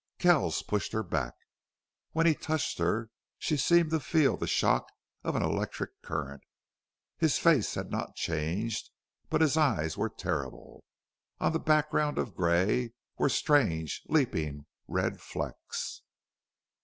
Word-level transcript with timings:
Kells 0.17 0.63
pushed 0.63 0.93
her 0.93 1.03
back. 1.03 1.35
When 2.11 2.25
he 2.25 2.33
touched 2.33 2.79
her 2.79 3.11
she 3.37 3.55
seemed 3.55 3.91
to 3.91 3.99
feel 3.99 4.35
the 4.35 4.47
shock 4.47 4.87
of 5.23 5.35
an 5.35 5.43
electric 5.43 5.91
current. 6.01 6.41
His 7.19 7.37
face 7.37 7.75
had 7.75 7.91
not 7.91 8.15
changed, 8.15 8.89
but 9.29 9.41
his 9.41 9.57
eyes 9.57 9.97
were 9.97 10.09
terrible. 10.09 10.83
On 11.39 11.53
the 11.53 11.59
background 11.59 12.17
of 12.17 12.33
gray 12.33 12.93
were 13.19 13.29
strange, 13.29 14.01
leaping 14.07 14.65
red 14.87 15.19
flecks. 15.21 16.01